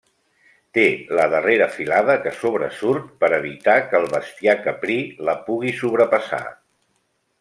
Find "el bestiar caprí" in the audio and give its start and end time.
4.01-4.97